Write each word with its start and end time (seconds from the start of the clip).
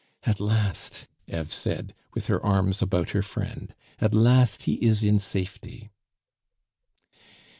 "At 0.23 0.39
last!" 0.39 1.07
Eve 1.27 1.53
said, 1.53 1.93
with 2.15 2.25
her 2.25 2.43
arms 2.43 2.81
about 2.81 3.11
her 3.11 3.21
friend, 3.21 3.71
"at 3.99 4.15
last 4.15 4.63
he 4.63 4.83
is 4.83 5.03
in 5.03 5.19
safety." 5.19 5.91